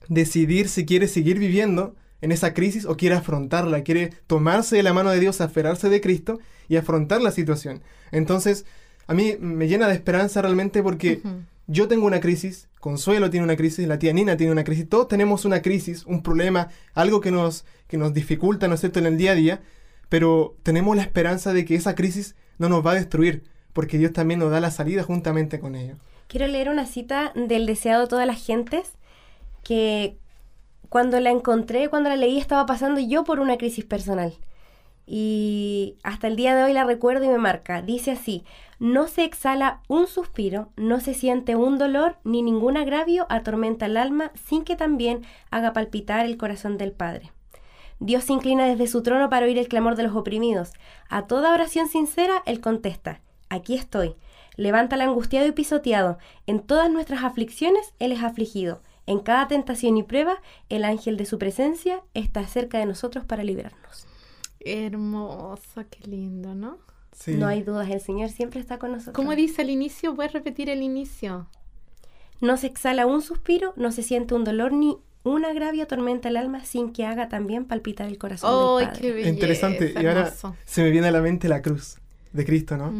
[0.08, 4.92] decidir si quiere seguir viviendo en esa crisis o quiere afrontarla, quiere tomarse de la
[4.92, 6.38] mano de Dios, aferrarse de Cristo
[6.68, 7.82] y afrontar la situación.
[8.10, 8.64] Entonces,
[9.06, 11.20] a mí me llena de esperanza realmente porque
[11.66, 15.08] yo tengo una crisis, Consuelo tiene una crisis, la tía Nina tiene una crisis, todos
[15.08, 19.06] tenemos una crisis, un problema, algo que nos, que nos dificulta, ¿no es cierto?, en
[19.06, 19.60] el día a día,
[20.08, 24.12] pero tenemos la esperanza de que esa crisis no nos va a destruir, porque Dios
[24.12, 25.96] también nos da la salida juntamente con ello.
[26.28, 28.92] Quiero leer una cita del deseado de todas las gentes
[29.66, 30.16] que
[30.88, 34.32] cuando la encontré, cuando la leí, estaba pasando yo por una crisis personal.
[35.06, 37.82] Y hasta el día de hoy la recuerdo y me marca.
[37.82, 38.44] Dice así,
[38.78, 43.96] no se exhala un suspiro, no se siente un dolor, ni ningún agravio atormenta el
[43.96, 47.32] alma sin que también haga palpitar el corazón del Padre.
[47.98, 50.74] Dios se inclina desde su trono para oír el clamor de los oprimidos.
[51.08, 54.14] A toda oración sincera, Él contesta, aquí estoy.
[54.54, 56.18] Levanta al angustiado y pisoteado.
[56.46, 58.80] En todas nuestras aflicciones, Él es afligido.
[59.06, 63.44] En cada tentación y prueba, el ángel de su presencia está cerca de nosotros para
[63.44, 64.06] librarnos.
[64.60, 66.78] Hermosa, qué lindo, ¿no?
[67.12, 67.34] Sí.
[67.34, 69.14] No hay dudas, el Señor siempre está con nosotros.
[69.14, 70.14] ¿Cómo dice al inicio?
[70.14, 71.48] ¿Puedes repetir el inicio?
[72.40, 76.36] No se exhala un suspiro, no se siente un dolor ni un agravio atormenta el
[76.36, 79.00] alma sin que haga también palpitar el corazón del Padre.
[79.00, 79.94] Qué belleza, Interesante.
[80.00, 80.32] Y ahora
[80.64, 81.98] se me viene a la mente la cruz
[82.32, 82.92] de Cristo, ¿no?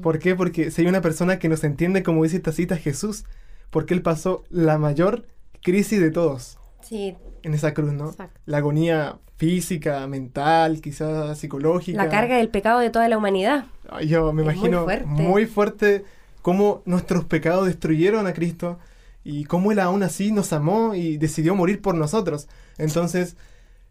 [0.00, 0.36] ¿Por qué?
[0.36, 3.24] Porque si hay una persona que nos entiende, como dice esta cita, Jesús,
[3.70, 5.26] porque Él pasó la mayor
[5.62, 6.58] crisis de todos.
[6.82, 7.16] Sí.
[7.42, 8.14] En esa cruz, ¿no?
[8.46, 12.02] La agonía física, mental, quizás psicológica.
[12.04, 13.66] La carga del pecado de toda la humanidad.
[14.06, 16.04] Yo me imagino muy fuerte.
[16.42, 18.78] cómo nuestros pecados destruyeron a Cristo
[19.24, 22.48] y cómo Él aún así nos amó y decidió morir por nosotros.
[22.78, 23.36] Entonces,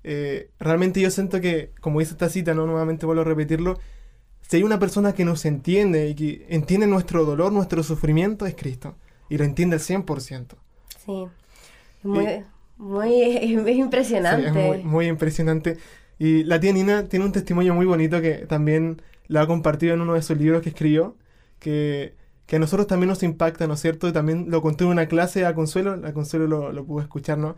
[0.04, 2.66] eh, realmente yo siento que, como dice esta cita, ¿no?
[2.66, 3.78] nuevamente vuelvo a repetirlo,
[4.42, 8.56] si hay una persona que nos entiende y que entiende nuestro dolor, nuestro sufrimiento, es
[8.56, 8.96] Cristo.
[9.30, 10.56] Y lo entiende al 100%.
[11.06, 11.26] Sí.
[12.04, 12.44] Muy,
[12.78, 13.14] muy
[13.72, 14.82] impresionante.
[14.84, 15.78] muy, impresionante.
[16.20, 20.02] Y la tía Nina tiene un testimonio muy bonito que también lo ha compartido en
[20.02, 21.16] uno de sus libros que escribió,
[21.60, 22.16] que,
[22.52, 24.10] a nosotros también nos impacta, ¿no es cierto?
[24.10, 27.38] Y también lo contó en una clase a Consuelo, a Consuelo lo, lo pudo escuchar,
[27.38, 27.56] ¿no?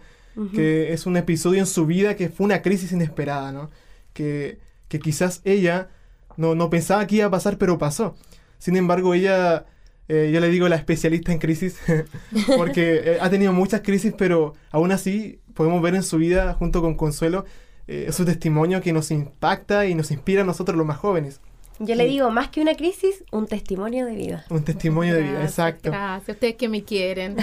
[0.54, 3.70] Que es un episodio en su vida que fue una crisis inesperada, ¿no?
[4.14, 5.90] Que, que quizás ella
[6.38, 8.16] no, no pensaba que iba a pasar, pero pasó.
[8.58, 9.66] Sin embargo, ella
[10.10, 11.78] eh, yo le digo la especialista en crisis,
[12.58, 16.82] porque eh, ha tenido muchas crisis, pero aún así podemos ver en su vida, junto
[16.82, 17.46] con Consuelo,
[17.88, 21.42] eh, su testimonio que nos impacta y nos inspira a nosotros los más jóvenes.
[21.80, 24.46] Yo le digo, más que una crisis, un testimonio de vida.
[24.50, 25.90] Un testimonio de vida, exacto.
[25.90, 27.36] Gracias, ustedes que me quieren.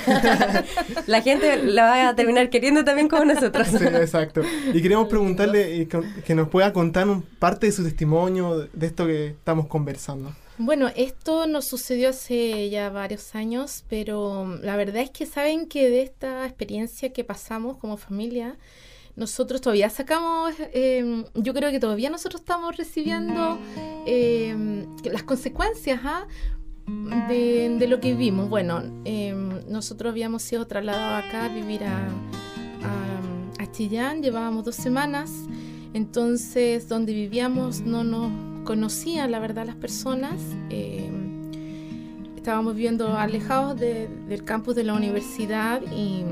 [1.07, 3.67] la gente la va a terminar queriendo también como nosotros.
[3.67, 4.43] sí, exacto.
[4.73, 5.89] Y queremos preguntarle
[6.25, 10.33] que nos pueda contar un, parte de su testimonio, de esto que estamos conversando.
[10.63, 15.89] Bueno, esto nos sucedió hace ya varios años, pero la verdad es que saben que
[15.89, 18.59] de esta experiencia que pasamos como familia,
[19.17, 23.59] nosotros todavía sacamos, eh, yo creo que todavía nosotros estamos recibiendo
[24.05, 26.27] eh, las consecuencias ¿ah?
[26.87, 28.51] de, lo que vimos.
[28.51, 29.33] Bueno, eh,
[29.67, 32.07] nosotros habíamos sido trasladados acá a vivir a,
[32.83, 35.33] a, a, Chillán, llevábamos dos semanas,
[35.95, 40.41] entonces donde vivíamos no nos conocían, la verdad, las personas.
[42.37, 46.23] estábamos viviendo alejados de, del campus de la universidad y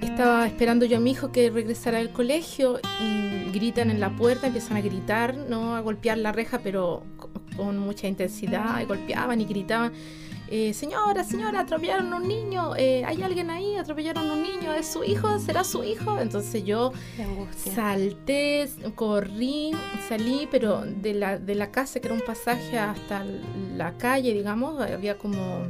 [0.00, 4.46] estaba esperando yo a mi hijo que regresara del colegio y gritan en la puerta,
[4.46, 5.76] empiezan a gritar, ¿no?
[5.76, 7.02] a golpear la reja, pero
[7.58, 9.92] con mucha intensidad, y golpeaban y gritaban.
[10.48, 14.72] Eh, señora, señora, atropellaron a un niño, eh, hay alguien ahí, atropellaron a un niño,
[14.74, 15.38] ¿es su hijo?
[15.40, 16.20] ¿Será su hijo?
[16.20, 16.92] Entonces yo
[17.74, 19.72] salté, corrí,
[20.08, 23.24] salí, pero de la, de la casa, que era un pasaje hasta
[23.76, 25.66] la calle, digamos, había como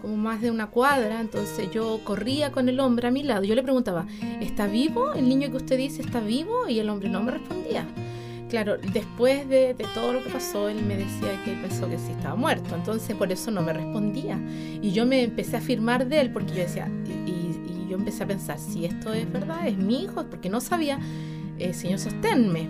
[0.00, 3.42] como más de una cuadra, entonces yo corría con el hombre a mi lado.
[3.42, 4.06] Yo le preguntaba,
[4.40, 5.12] ¿está vivo?
[5.12, 6.68] ¿El niño que usted dice está vivo?
[6.68, 7.84] Y el hombre no me respondía.
[8.48, 12.34] Claro, después de, todo lo que pasó, él me decía que pensó que sí estaba
[12.34, 14.38] muerto, entonces por eso no me respondía.
[14.80, 16.88] Y yo me empecé a afirmar de él porque yo decía,
[17.26, 17.36] y,
[17.90, 20.98] yo empecé a pensar, si esto es verdad, es mi hijo, porque no sabía,
[21.58, 22.60] eh, Señor, sosténme.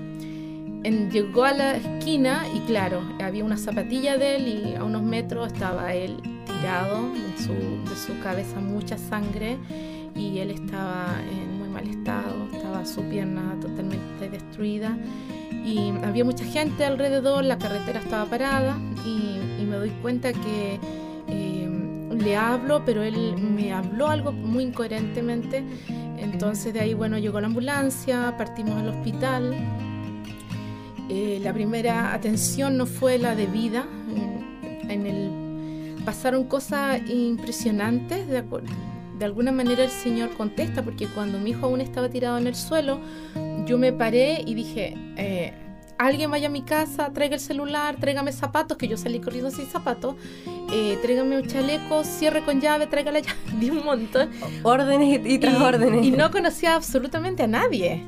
[0.84, 5.02] En, llegó a la esquina y claro, había una zapatilla de él y a unos
[5.02, 9.58] metros estaba él tirado, de su cabeza mucha sangre
[10.14, 14.96] y él estaba en muy mal estado, estaba su pierna totalmente destruida
[16.04, 20.81] había mucha gente alrededor, la carretera estaba parada y, me doy cuenta que
[21.28, 25.62] eh, le hablo, pero él me habló algo muy incoherentemente,
[26.16, 29.54] entonces de ahí bueno llegó la ambulancia, partimos al hospital.
[31.11, 33.87] Eh, la primera atención no fue la debida.
[34.88, 38.26] En pasaron cosas impresionantes.
[38.28, 38.42] De,
[39.18, 42.54] de, alguna manera el Señor contesta, porque cuando mi hijo aún estaba tirado en el
[42.54, 43.00] suelo,
[43.66, 45.52] yo me paré y dije, eh,
[45.98, 49.66] alguien vaya a mi casa, traiga el celular, tráigame zapatos, que yo salí corriendo sin
[49.66, 50.14] zapatos,
[50.72, 54.31] eh, tráigame un chaleco, cierre con llave, traiga la llave, di un montón.
[54.62, 56.07] Órdenes y, y tras y, órdenes.
[56.07, 58.04] Y no conocía absolutamente a nadie.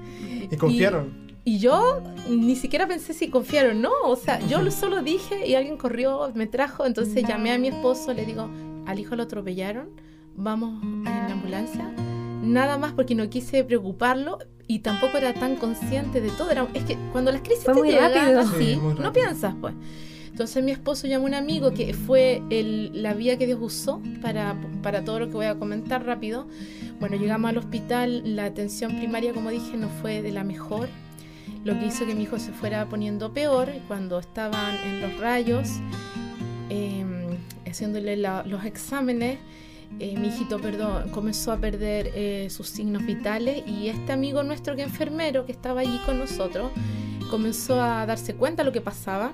[0.50, 1.30] Y confiaron.
[1.44, 5.78] Y yo ni siquiera pensé si confiaron, no, o sea, yo solo dije y alguien
[5.78, 8.48] corrió, me trajo, entonces llamé a mi esposo, le digo,
[8.86, 9.88] al hijo lo atropellaron,
[10.42, 11.90] vamos en la ambulancia,
[12.42, 16.84] nada más porque no quise preocuparlo y tampoco era tan consciente de todo, era, es
[16.84, 18.40] que cuando las crisis fue te muy llegan rápido.
[18.40, 19.74] así, Sí, no piensas pues.
[20.28, 24.00] Entonces mi esposo llamó a un amigo que fue el, la vía que Dios usó
[24.22, 26.46] para, para todo lo que voy a comentar rápido.
[27.00, 30.88] Bueno, llegamos al hospital, la atención primaria, como dije, no fue de la mejor
[31.64, 35.68] lo que hizo que mi hijo se fuera poniendo peor cuando estaban en los rayos,
[36.70, 37.04] eh,
[37.66, 39.38] haciéndole la, los exámenes.
[39.98, 44.76] Eh, mi hijito perdón, comenzó a perder eh, sus signos vitales y este amigo nuestro
[44.76, 46.70] que enfermero que estaba allí con nosotros
[47.28, 49.32] comenzó a darse cuenta de lo que pasaba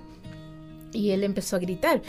[0.92, 2.02] y él empezó a gritar.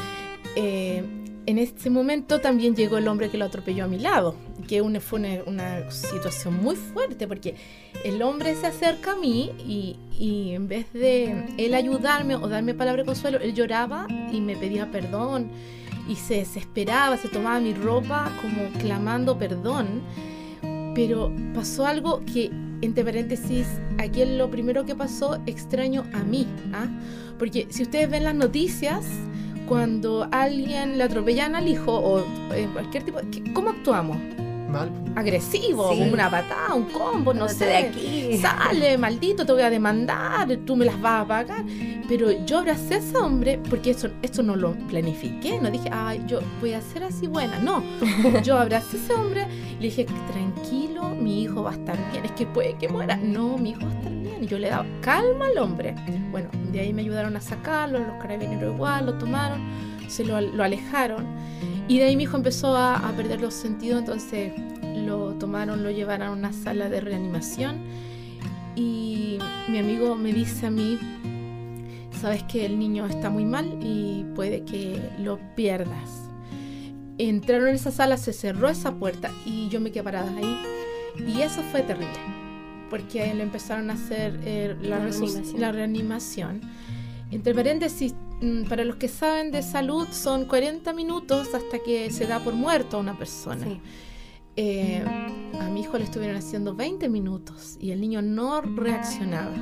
[0.55, 1.03] Eh,
[1.45, 4.35] en ese momento también llegó el hombre que lo atropelló a mi lado,
[4.67, 7.55] que una, fue una, una, situación muy fuerte porque
[8.03, 12.73] el hombre se acerca a mí y, y, en vez de él ayudarme o darme
[12.73, 15.49] palabra de consuelo, él lloraba y me pedía perdón
[16.07, 20.01] y se desesperaba, se tomaba mi ropa como clamando perdón.
[20.95, 23.67] Pero pasó algo que, entre paréntesis,
[23.99, 26.47] aquí es lo primero que pasó extraño a mí.
[26.73, 26.87] ¿ah?
[27.37, 29.05] Porque si ustedes ven las noticias,
[29.67, 32.19] cuando alguien le atropellan al hijo o
[32.53, 33.19] eh, cualquier tipo,
[33.53, 34.17] ¿cómo actuamos?
[34.69, 34.91] Mal.
[35.15, 36.01] Agresivo, Sí.
[36.11, 37.65] una patada, un combo, no sé.
[37.65, 38.37] de aquí.
[38.37, 41.63] Sale, maldito, te voy a demandar, tú me las vas a pagar.
[42.07, 46.23] Pero yo abracé a ese hombre porque esto, esto no lo planifiqué, no dije, ay,
[46.27, 47.59] yo voy a ser así buena.
[47.59, 47.83] No,
[48.43, 52.25] yo abracé a ese hombre y le dije, tranquilo, mi hijo va a estar bien.
[52.25, 53.17] Es que puede que muera.
[53.17, 54.43] No, mi hijo va a estar bien.
[54.43, 55.95] Y yo le daba calma al hombre.
[56.31, 59.59] Bueno, de ahí me ayudaron a sacarlo, los carabineros igual, lo tomaron,
[60.07, 61.25] se lo, lo alejaron.
[61.87, 64.53] Y de ahí mi hijo empezó a, a, perder los sentidos, entonces
[65.05, 67.77] lo tomaron, lo llevaron a una sala de reanimación.
[68.75, 69.39] Y
[69.69, 70.99] mi amigo me dice a mí,
[72.19, 76.29] sabes que el niño está muy mal y puede que lo pierdas.
[77.17, 80.61] Entraron en esa sala, se cerró esa puerta y yo me quedé parada ahí.
[81.25, 82.19] Y eso fue terrible,
[82.89, 85.59] porque le empezaron a hacer eh, la, reanimación.
[85.59, 86.61] la reanimación.
[87.31, 88.13] Entre paréntesis,
[88.69, 92.97] para los que saben de salud, son 40 minutos hasta que se da por muerto
[92.97, 93.65] a una persona.
[93.65, 93.79] Sí.
[94.59, 95.03] Eh,
[95.59, 99.53] a mi hijo le estuvieron haciendo 20 minutos y el niño no reaccionaba.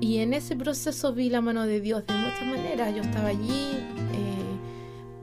[0.00, 2.94] Y en ese proceso vi la mano de Dios de muchas maneras.
[2.94, 3.72] Yo estaba allí,
[4.12, 4.35] eh,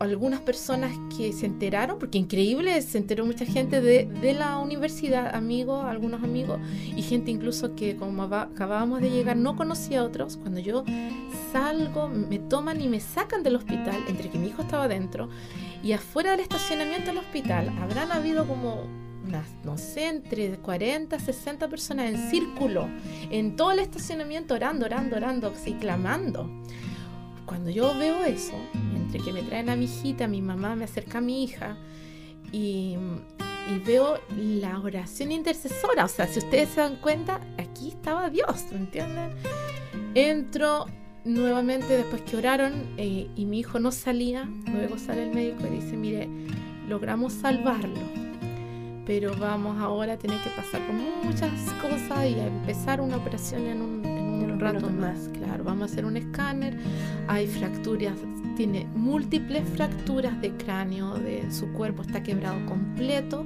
[0.04, 5.36] algunas personas que se enteraron, porque increíble, se enteró mucha gente de, de la universidad,
[5.36, 6.60] amigos, algunos amigos,
[6.96, 10.38] y gente incluso que como acabábamos de llegar no conocía a otros.
[10.38, 10.84] Cuando yo
[11.52, 15.30] salgo, me toman y me sacan del hospital, entre que mi hijo estaba dentro,
[15.84, 18.84] y afuera del estacionamiento del hospital habrán habido como
[19.26, 22.88] unas, no sé, entre 40, 60 personas en círculo,
[23.32, 26.50] en todo el estacionamiento orando, orando, orando, así clamando.
[27.46, 28.54] Cuando yo veo eso,
[28.96, 31.78] entre que me traen a mi hijita, mi mamá me acerca a mi hija
[32.52, 32.98] y,
[33.86, 36.06] veo la oración intercesora.
[36.06, 39.32] O sea, si ustedes se dan cuenta, aquí estaba Dios, ¿me entienden?
[40.16, 40.86] Entro
[41.26, 44.50] nuevamente después que oraron eh, y mi hijo no salía.
[44.72, 46.30] Luego sale el médico y dice, mire,
[46.88, 48.00] logramos salvarlo.
[49.06, 51.52] Pero vamos ahora a tener que pasar por muchas
[51.82, 54.13] cosas y a empezar una operación en un,
[54.64, 55.30] rato más.
[55.34, 56.78] Claro, vamos a hacer un escáner.
[57.28, 58.14] Hay fracturas,
[58.58, 63.46] tiene múltiples fracturas de cráneo, de su cuerpo está quebrado completo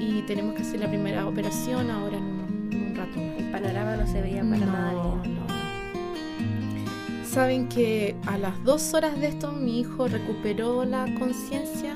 [0.00, 3.38] y tenemos que hacer la primera operación ahora en un, en un rato más.
[3.38, 4.92] El panorama no se veía para No, nada.
[4.92, 5.34] no, bien.
[5.34, 5.48] no.
[7.24, 11.94] Saben que a las dos horas de esto mi hijo recuperó la conciencia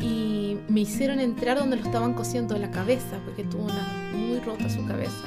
[0.00, 4.68] y me hicieron entrar donde lo estaban cosiendo la cabeza porque tuvo una muy rota
[4.68, 5.24] su cabeza.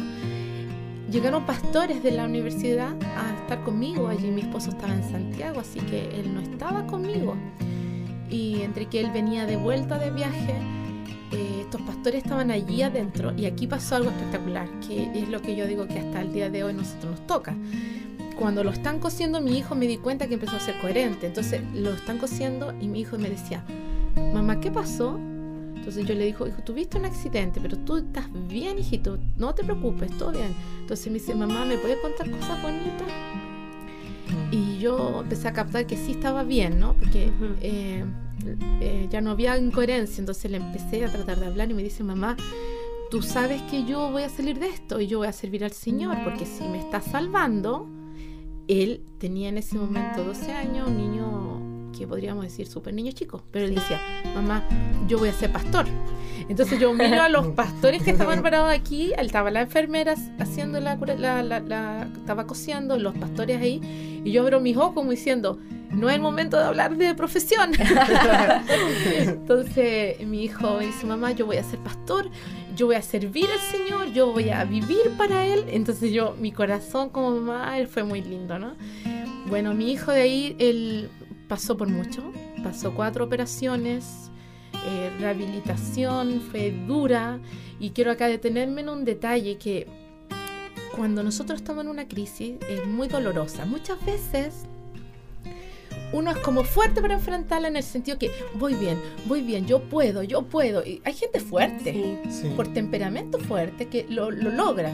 [1.11, 4.29] Llegaron pastores de la universidad a estar conmigo allí.
[4.29, 7.35] Mi esposo estaba en Santiago, así que él no estaba conmigo.
[8.29, 10.53] Y entre que él venía de vuelta de viaje,
[11.31, 15.55] eh, estos pastores estaban allí adentro y aquí pasó algo espectacular, que es lo que
[15.55, 17.55] yo digo que hasta el día de hoy nosotros nos toca.
[18.37, 21.25] Cuando lo están cosiendo, mi hijo me di cuenta que empezó a ser coherente.
[21.25, 23.63] Entonces lo están cosiendo y mi hijo me decía,
[24.31, 25.19] mamá, ¿qué pasó?
[25.89, 29.63] Entonces yo le dijo, hijo, tuviste un accidente, pero tú estás bien, hijito, no te
[29.63, 30.53] preocupes, todo bien.
[30.81, 33.07] Entonces me dice, mamá, ¿me puedes contar cosas bonitas?
[34.51, 36.93] Y yo empecé a captar que sí estaba bien, ¿no?
[36.93, 38.05] Porque eh,
[38.81, 42.03] eh, ya no había incoherencia, entonces le empecé a tratar de hablar y me dice,
[42.03, 42.37] mamá,
[43.09, 45.71] tú sabes que yo voy a salir de esto y yo voy a servir al
[45.71, 47.89] Señor, porque si me está salvando,
[48.67, 51.38] él tenía en ese momento 12 años, un niño
[51.97, 53.99] que podríamos decir súper niño chico, pero él decía,
[54.35, 54.63] mamá,
[55.07, 55.85] yo voy a ser pastor.
[56.47, 60.97] Entonces yo miro a los pastores que estaban parados aquí, estaba la enfermera haciendo la,
[60.97, 65.11] cura- la, la- la- estaba cosiendo, los pastores ahí, y yo abro mis ojos como
[65.11, 65.59] diciendo,
[65.91, 67.71] no es el momento de hablar de profesión.
[69.17, 72.29] Entonces mi hijo dice, mamá, yo voy a ser pastor,
[72.75, 75.65] yo voy a servir al Señor, yo voy a vivir para Él.
[75.69, 78.73] Entonces yo, mi corazón como mamá, él fue muy lindo, ¿no?
[79.47, 81.09] Bueno, mi hijo de ahí, él
[81.49, 82.31] pasó por mucho,
[82.63, 84.31] pasó cuatro operaciones,
[84.85, 87.39] eh, rehabilitación, fue dura,
[87.79, 89.87] y quiero acá detenerme en un detalle que
[90.95, 93.65] cuando nosotros estamos en una crisis es muy dolorosa.
[93.65, 94.65] Muchas veces
[96.13, 99.81] uno es como fuerte para enfrentarla en el sentido que voy bien, voy bien, yo
[99.81, 100.85] puedo, yo puedo.
[100.85, 102.49] Y hay gente fuerte, Sí.
[102.55, 104.93] Por temperamento fuerte, que lo, lo logra.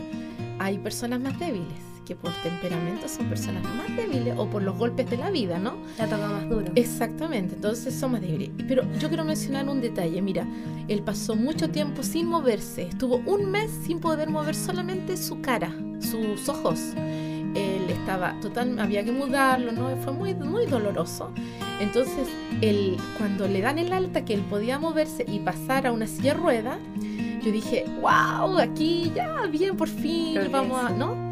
[0.60, 5.10] Hay personas más débiles, que por temperamento son personas más débiles o por los golpes
[5.10, 5.74] de la vida, ¿no?
[5.98, 6.72] La toca más duro.
[6.76, 8.52] Exactamente, entonces son más débiles.
[8.68, 10.22] Pero yo quiero mencionar un detalle.
[10.22, 10.48] Mira,
[10.88, 12.84] él pasó mucho tiempo sin moverse.
[12.84, 16.80] Estuvo un mes sin poder mover solamente su cara, sus ojos.
[16.96, 19.96] Él estaba total, había que mudarlo, ¿no?
[19.98, 21.32] Fue muy, muy doloroso.
[21.80, 22.28] Entonces,
[22.62, 26.34] él, cuando le dan el alta que él podía moverse y pasar a una silla
[26.34, 26.78] rueda,
[27.42, 31.25] yo dije, wow, aquí ya, bien, por fin, vamos a, ¿no?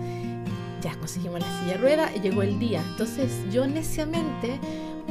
[0.83, 2.83] Ya conseguimos la silla de rueda y llegó el día.
[2.91, 4.59] Entonces, yo neciamente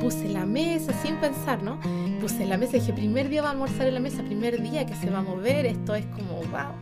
[0.00, 1.80] puse la mesa sin pensar, ¿no?
[2.20, 4.94] Puse la mesa dije, primer día va a almorzar en la mesa, primer día que
[4.94, 6.72] se va a mover, esto es como, wow.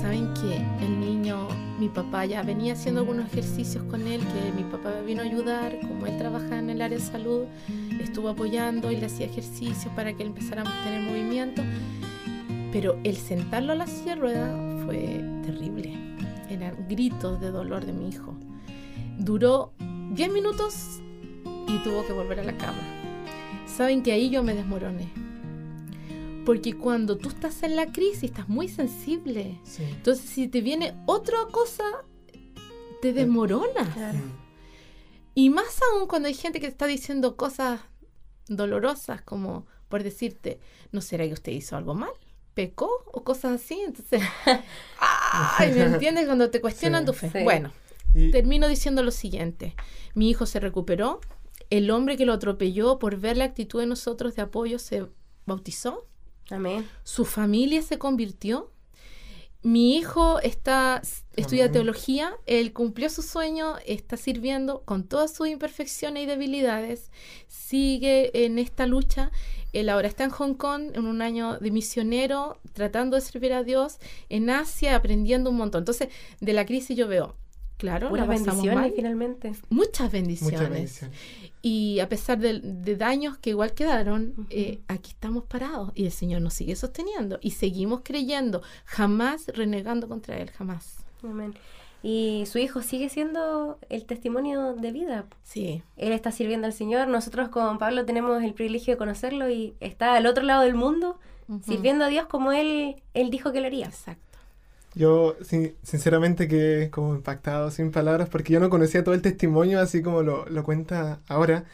[0.00, 4.68] Saben que el niño, mi papá ya venía haciendo algunos ejercicios con él, que mi
[4.68, 7.44] papá me vino a ayudar, como él trabaja en el área de salud,
[8.00, 11.62] estuvo apoyando y le hacía ejercicios para que él empezara a tener movimiento.
[12.72, 16.11] Pero el sentarlo a la silla de rueda fue terrible.
[16.52, 18.34] Eran gritos de dolor de mi hijo.
[19.18, 19.72] Duró
[20.12, 21.00] 10 minutos
[21.66, 22.78] y tuvo que volver a la cama.
[23.66, 25.10] Saben que ahí yo me desmoroné.
[26.44, 29.58] Porque cuando tú estás en la crisis estás muy sensible.
[29.64, 29.84] Sí.
[29.84, 31.84] Entonces si te viene otra cosa,
[33.00, 33.88] te desmoronas.
[33.94, 34.18] Claro.
[35.34, 37.80] Y más aún cuando hay gente que te está diciendo cosas
[38.48, 40.60] dolorosas, como por decirte,
[40.90, 42.12] ¿no será que usted hizo algo mal?
[42.54, 42.90] ¿Pecó?
[43.12, 43.80] O cosas así.
[43.80, 44.22] Entonces,
[45.32, 46.26] ay, ¿me entiendes?
[46.26, 47.06] Cuando te cuestionan Sí.
[47.06, 47.30] tu fe.
[47.32, 47.44] Sí.
[47.44, 47.72] Bueno,
[48.14, 49.74] Y- termino diciendo lo siguiente.
[50.14, 51.20] Mi hijo se recuperó.
[51.70, 55.06] El hombre que lo atropelló por ver la actitud de nosotros de apoyo se
[55.46, 56.06] bautizó.
[56.50, 56.86] Amén.
[57.04, 58.71] Su familia se convirtió.
[59.62, 61.02] Mi hijo está
[61.36, 61.72] estudia Amén.
[61.72, 67.10] teología, él cumplió su sueño, está sirviendo con todas sus imperfecciones y debilidades,
[67.48, 69.30] sigue en esta lucha.
[69.72, 73.62] Él ahora está en Hong Kong en un año de misionero, tratando de servir a
[73.62, 73.98] Dios,
[74.28, 75.80] en Asia aprendiendo un montón.
[75.80, 76.08] Entonces,
[76.40, 77.34] de la crisis yo veo,
[77.76, 79.52] claro, bendiciones mal, finalmente.
[79.70, 80.54] muchas bendiciones.
[80.54, 81.16] Muchas bendiciones.
[81.62, 86.12] Y a pesar de, de daños que igual quedaron, eh, aquí estamos parados y el
[86.12, 91.04] Señor nos sigue sosteniendo y seguimos creyendo, jamás renegando contra Él, jamás.
[91.22, 91.54] Amén.
[92.02, 95.26] Y su hijo sigue siendo el testimonio de vida.
[95.44, 97.06] Sí, Él está sirviendo al Señor.
[97.06, 101.18] Nosotros con Pablo tenemos el privilegio de conocerlo y está al otro lado del mundo
[101.64, 103.86] sirviendo a Dios como él, él dijo que lo haría.
[103.86, 104.31] Exacto.
[104.94, 109.80] Yo, sin- sinceramente, quedé como impactado, sin palabras, porque yo no conocía todo el testimonio
[109.80, 111.64] así como lo, lo cuenta ahora,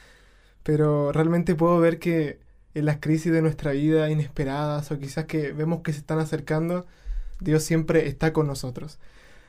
[0.62, 2.38] pero realmente puedo ver que
[2.74, 6.86] en las crisis de nuestra vida inesperadas o quizás que vemos que se están acercando,
[7.40, 8.98] Dios siempre está con nosotros.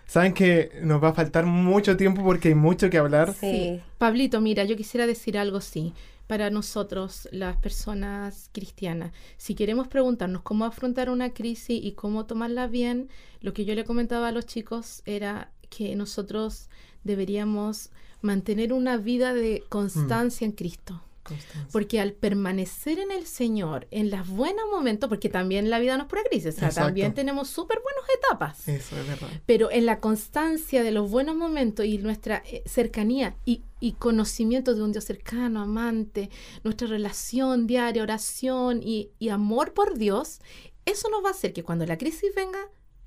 [0.08, 3.34] Saben que nos va a faltar mucho tiempo porque hay mucho que hablar.
[3.34, 3.82] Sí.
[3.98, 5.94] Pablito, mira, yo quisiera decir algo sí.
[6.30, 12.68] Para nosotros, las personas cristianas, si queremos preguntarnos cómo afrontar una crisis y cómo tomarla
[12.68, 13.10] bien,
[13.42, 16.70] lo que yo le comentaba a los chicos era que nosotros
[17.04, 17.90] deberíamos
[18.22, 21.02] mantener una vida de constancia en Cristo.
[21.24, 21.68] Constanza.
[21.72, 26.04] Porque al permanecer en el Señor, en los buenos momentos, porque también la vida no
[26.04, 26.88] es pura crisis, o sea, Exacto.
[26.88, 28.68] también tenemos súper buenas etapas.
[28.68, 29.30] Eso es verdad.
[29.46, 34.74] Pero en la constancia de los buenos momentos y nuestra eh, cercanía y, y conocimiento
[34.74, 36.30] de un Dios cercano, amante,
[36.64, 40.40] nuestra relación diaria, oración y, y amor por Dios,
[40.86, 42.60] eso nos va a hacer que cuando la crisis venga,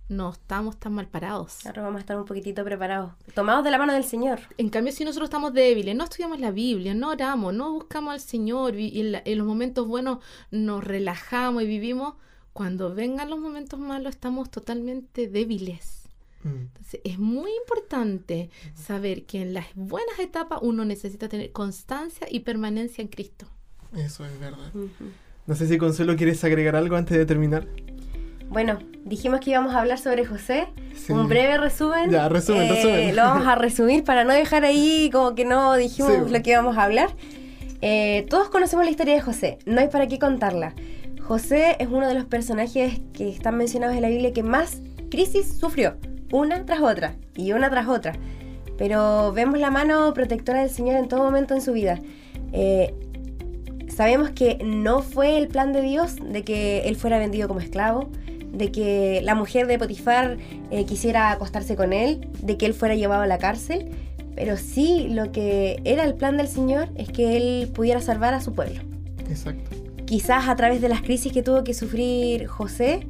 [0.09, 1.65] no estamos tan mal parados.
[1.67, 3.13] Ahora vamos a estar un poquitito preparados.
[3.35, 4.41] Tomados de la mano del Señor.
[4.59, 8.21] En cambio, si nosotros estamos débiles, no estudiamos la Biblia, no oramos, no buscamos al
[8.21, 10.19] Señor y en, la- en los momentos buenos
[10.51, 12.15] nos relajamos y vivimos,
[12.53, 16.01] cuando vengan los momentos malos estamos totalmente débiles.
[16.45, 16.49] Mm.
[16.49, 22.41] Entonces, es muy importante saber que en las buenas etapas uno necesita tener constancia y
[22.41, 23.47] permanencia en Cristo.
[23.97, 24.71] Eso es verdad.
[25.47, 27.67] No sé si Consuelo quieres agregar algo antes de terminar.
[28.53, 30.67] Bueno, dijimos que íbamos a hablar sobre José.
[30.95, 31.13] Sí.
[31.13, 32.11] Un breve resumen.
[32.11, 33.17] Ya, resumen, Eh, resumen.
[33.17, 36.33] Lo vamos a resumir para no dejar ahí como que no dijimos Sí.
[36.33, 37.09] lo que íbamos a hablar.
[37.81, 40.75] Eh, todos conocemos la historia de José, no hay para qué contarla.
[41.21, 45.59] José es uno de los personajes que están mencionados en la Biblia que más crisis
[45.59, 45.97] sufrió,
[46.31, 48.13] una tras otra y una tras otra.
[48.77, 52.01] Pero vemos la mano protectora del Señor en todo momento en su vida.
[52.53, 52.95] Eh,
[53.89, 58.11] sabemos que no fue el plan de Dios de que él fuera vendido como esclavo,
[58.53, 60.37] de que la mujer de Potifar
[60.71, 63.89] eh, quisiera acostarse con él, de que él fuera llevado a la cárcel,
[64.35, 68.41] pero sí lo que era el plan del Señor es que él pudiera salvar a
[68.41, 68.81] su pueblo.
[69.29, 69.71] Exacto.
[70.05, 73.07] Quizás a través de las crisis que tuvo que sufrir José,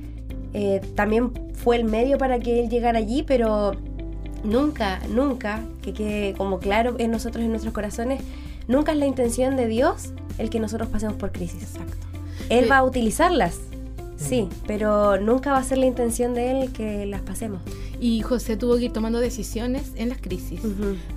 [0.55, 3.73] eh, también fue el medio para que él llegara allí, pero
[4.45, 8.21] nunca, nunca, que quede como claro en nosotros, en nuestros corazones,
[8.69, 11.63] nunca es la intención de Dios el que nosotros pasemos por crisis.
[11.63, 12.07] Exacto.
[12.49, 12.71] Él Sí.
[12.71, 13.59] va a utilizarlas,
[14.23, 17.61] sí, pero nunca va a ser la intención de Él que las pasemos.
[18.01, 20.61] Y José tuvo que ir tomando decisiones en las crisis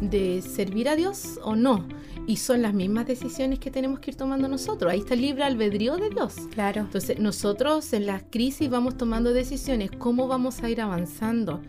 [0.01, 1.87] de servir a Dios o no.
[2.27, 4.91] Y son las mismas decisiones que tenemos que ir tomando nosotros.
[4.91, 6.35] Ahí está el libre albedrío de Dios.
[6.53, 6.81] Claro.
[6.81, 11.61] Entonces, nosotros en las crisis vamos tomando decisiones, cómo vamos a ir avanzando.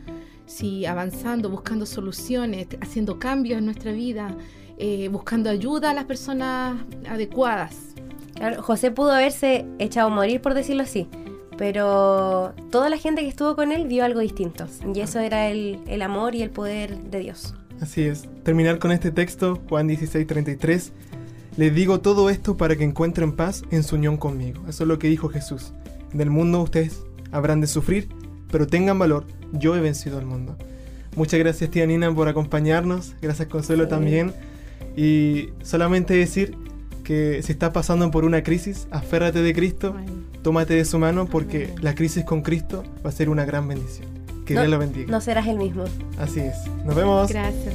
[0.44, 4.36] Si avanzando, buscando soluciones, haciendo cambios en nuestra vida,
[4.78, 6.78] eh, buscando ayuda a las personas
[7.08, 7.74] adecuadas.
[8.34, 11.08] Claro, José pudo haberse echado a morir, por decirlo así,
[11.58, 14.66] pero toda la gente que estuvo con él vio algo distinto.
[14.94, 17.54] Y eso era el, el amor y el poder de Dios.
[17.80, 18.24] Así es.
[18.42, 20.92] Terminar con este texto, Juan 16, 33.
[21.56, 24.62] Les digo todo esto para que encuentren paz en su unión conmigo.
[24.68, 25.72] Eso es lo que dijo Jesús.
[26.12, 27.02] En el mundo ustedes
[27.32, 28.08] habrán de sufrir,
[28.50, 29.24] pero tengan valor.
[29.52, 30.56] Yo he vencido al mundo.
[31.16, 33.14] Muchas gracias, tía Nina, por acompañarnos.
[33.22, 33.90] Gracias, Consuelo, Sí.
[33.90, 34.32] también.
[34.96, 36.56] Y solamente decir
[37.04, 39.94] que si estás pasando por una crisis, aférrate de Cristo,
[40.46, 44.06] tómate de su mano, porque la crisis con Cristo va a ser una gran bendición.
[44.44, 45.10] Que No- Dios lo bendiga.
[45.10, 45.86] No serás el mismo.
[46.20, 46.54] Así es.
[46.84, 47.28] Nos vemos.
[47.28, 47.74] Gracias.